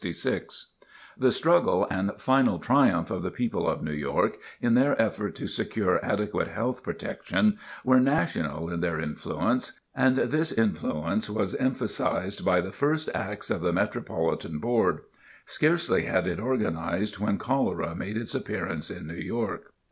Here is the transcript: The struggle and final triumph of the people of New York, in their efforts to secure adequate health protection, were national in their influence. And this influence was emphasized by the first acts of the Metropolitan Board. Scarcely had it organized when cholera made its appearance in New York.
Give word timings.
The 1.19 1.31
struggle 1.31 1.85
and 1.91 2.11
final 2.19 2.57
triumph 2.57 3.11
of 3.11 3.21
the 3.21 3.29
people 3.29 3.69
of 3.69 3.83
New 3.83 3.93
York, 3.93 4.39
in 4.59 4.73
their 4.73 4.99
efforts 4.99 5.39
to 5.39 5.45
secure 5.45 6.03
adequate 6.03 6.47
health 6.47 6.81
protection, 6.81 7.59
were 7.85 7.99
national 7.99 8.71
in 8.71 8.79
their 8.79 8.99
influence. 8.99 9.79
And 9.93 10.17
this 10.17 10.51
influence 10.53 11.29
was 11.29 11.53
emphasized 11.53 12.43
by 12.43 12.61
the 12.61 12.71
first 12.71 13.09
acts 13.13 13.51
of 13.51 13.61
the 13.61 13.71
Metropolitan 13.73 14.57
Board. 14.57 15.01
Scarcely 15.45 16.05
had 16.05 16.25
it 16.25 16.39
organized 16.39 17.19
when 17.19 17.37
cholera 17.37 17.93
made 17.95 18.17
its 18.17 18.33
appearance 18.33 18.89
in 18.89 19.05
New 19.05 19.13
York. 19.13 19.71